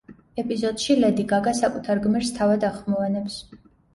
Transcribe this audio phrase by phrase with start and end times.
[0.43, 3.39] ეპიზოდში ლედი გაგა საკუთარ გმირს თავად ახმოვანებს.